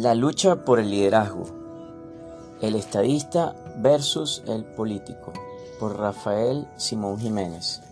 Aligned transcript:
La 0.00 0.14
lucha 0.14 0.64
por 0.64 0.78
el 0.78 0.90
liderazgo. 0.92 1.46
El 2.60 2.76
estadista 2.76 3.56
versus 3.78 4.44
el 4.46 4.64
político. 4.64 5.32
Por 5.80 5.98
Rafael 5.98 6.68
Simón 6.76 7.18
Jiménez. 7.18 7.82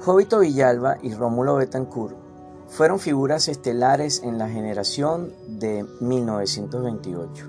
Jovito 0.00 0.38
Villalba 0.38 0.96
y 1.02 1.12
Rómulo 1.12 1.56
Betancourt 1.56 2.16
fueron 2.68 2.98
figuras 2.98 3.48
estelares 3.48 4.22
en 4.22 4.38
la 4.38 4.48
generación 4.48 5.34
de 5.48 5.84
1928. 6.00 7.46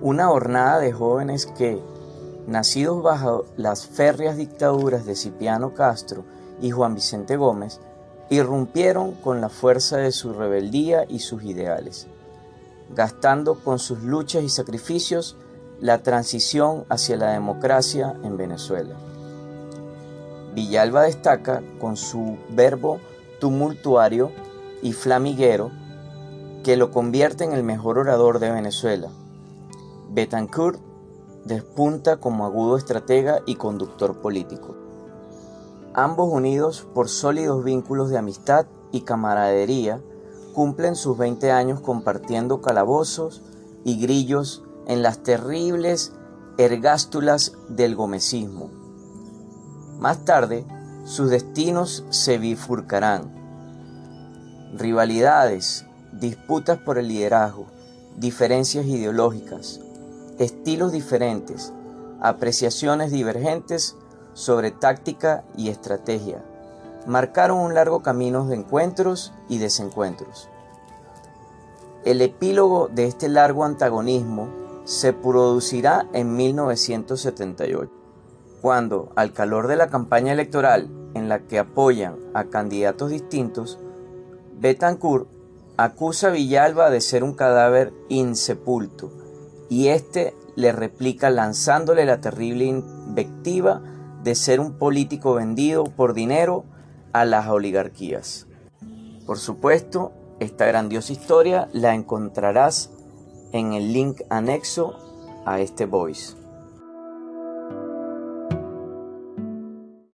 Una 0.00 0.30
hornada 0.30 0.78
de 0.78 0.94
jóvenes 0.94 1.44
que, 1.44 1.78
nacidos 2.46 3.02
bajo 3.02 3.44
las 3.58 3.86
férreas 3.86 4.38
dictaduras 4.38 5.04
de 5.04 5.14
Cipriano 5.14 5.74
Castro 5.74 6.24
y 6.58 6.70
Juan 6.70 6.94
Vicente 6.94 7.36
Gómez, 7.36 7.80
irrumpieron 8.30 9.12
con 9.12 9.40
la 9.40 9.48
fuerza 9.48 9.98
de 9.98 10.12
su 10.12 10.32
rebeldía 10.32 11.04
y 11.08 11.20
sus 11.20 11.44
ideales, 11.44 12.06
gastando 12.94 13.56
con 13.56 13.78
sus 13.78 14.02
luchas 14.02 14.42
y 14.42 14.48
sacrificios 14.48 15.36
la 15.80 16.02
transición 16.02 16.84
hacia 16.88 17.16
la 17.16 17.32
democracia 17.32 18.14
en 18.24 18.36
Venezuela. 18.36 18.96
Villalba 20.54 21.02
destaca 21.02 21.62
con 21.80 21.96
su 21.96 22.38
verbo 22.50 22.98
tumultuario 23.40 24.32
y 24.82 24.92
flamiguero 24.92 25.70
que 26.64 26.76
lo 26.76 26.90
convierte 26.90 27.44
en 27.44 27.52
el 27.52 27.62
mejor 27.62 27.98
orador 27.98 28.38
de 28.38 28.50
Venezuela. 28.50 29.08
Betancourt 30.10 30.80
despunta 31.44 32.16
como 32.16 32.46
agudo 32.46 32.76
estratega 32.76 33.40
y 33.46 33.56
conductor 33.56 34.20
político 34.20 34.85
ambos 35.96 36.28
unidos 36.30 36.86
por 36.94 37.08
sólidos 37.08 37.64
vínculos 37.64 38.10
de 38.10 38.18
amistad 38.18 38.66
y 38.92 39.00
camaradería, 39.00 40.00
cumplen 40.54 40.94
sus 40.94 41.16
20 41.16 41.50
años 41.50 41.80
compartiendo 41.80 42.60
calabozos 42.60 43.42
y 43.82 43.98
grillos 43.98 44.62
en 44.86 45.02
las 45.02 45.22
terribles 45.22 46.12
ergástulas 46.58 47.52
del 47.70 47.96
gomecismo. 47.96 48.70
Más 49.98 50.24
tarde, 50.26 50.66
sus 51.04 51.30
destinos 51.30 52.04
se 52.10 52.36
bifurcarán. 52.36 53.32
Rivalidades, 54.74 55.86
disputas 56.12 56.78
por 56.78 56.98
el 56.98 57.08
liderazgo, 57.08 57.66
diferencias 58.18 58.84
ideológicas, 58.84 59.80
estilos 60.38 60.92
diferentes, 60.92 61.72
apreciaciones 62.20 63.12
divergentes 63.12 63.96
sobre 64.36 64.70
táctica 64.70 65.44
y 65.56 65.70
estrategia. 65.70 66.44
Marcaron 67.06 67.58
un 67.58 67.72
largo 67.72 68.02
camino 68.02 68.46
de 68.46 68.56
encuentros 68.56 69.32
y 69.48 69.56
desencuentros. 69.56 70.50
El 72.04 72.20
epílogo 72.20 72.88
de 72.88 73.06
este 73.06 73.30
largo 73.30 73.64
antagonismo 73.64 74.48
se 74.84 75.14
producirá 75.14 76.06
en 76.12 76.36
1978, 76.36 77.90
cuando, 78.60 79.10
al 79.16 79.32
calor 79.32 79.68
de 79.68 79.76
la 79.76 79.88
campaña 79.88 80.34
electoral 80.34 80.90
en 81.14 81.30
la 81.30 81.40
que 81.40 81.58
apoyan 81.58 82.16
a 82.34 82.44
candidatos 82.44 83.10
distintos, 83.10 83.78
Betancourt 84.60 85.28
acusa 85.78 86.28
a 86.28 86.30
Villalba 86.32 86.90
de 86.90 87.00
ser 87.00 87.24
un 87.24 87.32
cadáver 87.32 87.94
insepulto 88.10 89.10
y 89.70 89.88
éste 89.88 90.34
le 90.56 90.72
replica 90.72 91.30
lanzándole 91.30 92.04
la 92.04 92.20
terrible 92.20 92.64
invectiva 92.64 93.80
de 94.22 94.34
ser 94.34 94.60
un 94.60 94.78
político 94.78 95.34
vendido 95.34 95.84
por 95.84 96.14
dinero 96.14 96.64
a 97.12 97.24
las 97.24 97.48
oligarquías. 97.48 98.46
Por 99.26 99.38
supuesto, 99.38 100.12
esta 100.38 100.66
grandiosa 100.66 101.12
historia 101.12 101.68
la 101.72 101.94
encontrarás 101.94 102.90
en 103.52 103.72
el 103.72 103.92
link 103.92 104.20
anexo 104.28 104.98
a 105.44 105.60
este 105.60 105.86
voice. 105.86 106.36